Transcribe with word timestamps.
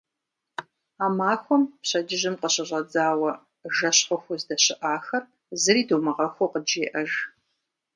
А 1.03 1.05
махуэм 1.17 1.63
пщэдджыжьым 1.81 2.35
къыщыщӏэдзауэ 2.41 3.31
жэщ 3.75 3.97
хъуху 4.07 4.31
уздэщыӏахэр, 4.35 5.23
зыри 5.61 5.83
думыгъэхуу, 5.87 6.51
къыджеӏэж. 6.51 7.11